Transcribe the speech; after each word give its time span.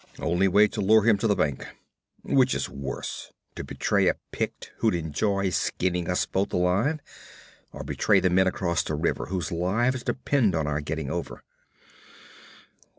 'Only 0.17 0.47
way 0.47 0.67
to 0.69 0.81
lure 0.81 1.03
him 1.03 1.19
to 1.19 1.27
the 1.27 1.35
bank. 1.35 1.63
Which 2.23 2.55
is 2.55 2.67
worse 2.67 3.31
to 3.55 3.63
betray 3.63 4.07
a 4.07 4.15
Pict 4.31 4.71
who'd 4.79 4.95
enjoy 4.95 5.51
skinning 5.51 6.09
us 6.09 6.25
both 6.25 6.51
alive, 6.53 7.01
or 7.71 7.83
betray 7.83 8.19
the 8.19 8.31
men 8.31 8.47
across 8.47 8.81
the 8.81 8.95
river 8.95 9.27
whose 9.27 9.51
lives 9.51 10.01
depend 10.01 10.55
on 10.55 10.65
our 10.65 10.81
getting 10.81 11.11
over?' 11.11 11.43